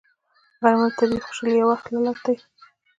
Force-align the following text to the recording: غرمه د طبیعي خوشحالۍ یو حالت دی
غرمه 0.61 0.87
د 0.91 0.95
طبیعي 0.97 1.19
خوشحالۍ 1.25 1.53
یو 1.57 1.69
حالت 1.81 2.17
دی 2.25 2.35